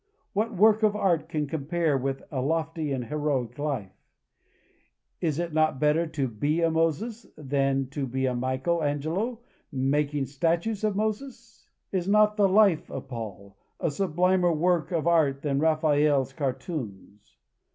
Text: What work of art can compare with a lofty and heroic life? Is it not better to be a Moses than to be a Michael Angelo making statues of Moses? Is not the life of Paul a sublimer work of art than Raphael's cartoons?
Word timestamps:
What 0.33 0.55
work 0.57 0.81
of 0.81 0.95
art 0.95 1.29
can 1.29 1.45
compare 1.45 1.95
with 1.95 2.23
a 2.31 2.41
lofty 2.41 2.91
and 2.91 3.05
heroic 3.05 3.59
life? 3.59 3.91
Is 5.19 5.37
it 5.37 5.53
not 5.53 5.79
better 5.79 6.07
to 6.07 6.27
be 6.27 6.61
a 6.63 6.71
Moses 6.71 7.27
than 7.37 7.87
to 7.89 8.07
be 8.07 8.25
a 8.25 8.33
Michael 8.33 8.81
Angelo 8.81 9.41
making 9.71 10.25
statues 10.25 10.83
of 10.83 10.95
Moses? 10.95 11.69
Is 11.91 12.07
not 12.07 12.35
the 12.35 12.49
life 12.49 12.89
of 12.89 13.09
Paul 13.09 13.55
a 13.79 13.91
sublimer 13.91 14.51
work 14.51 14.91
of 14.91 15.05
art 15.05 15.43
than 15.43 15.59
Raphael's 15.59 16.33
cartoons? 16.33 17.37